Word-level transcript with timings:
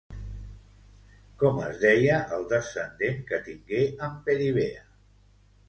Com 1.43 1.59
es 1.65 1.77
deia 1.83 2.17
el 2.39 2.47
descendent 2.55 3.23
que 3.29 3.43
tingué 3.51 3.85
amb 4.11 4.27
Peribea? 4.31 4.85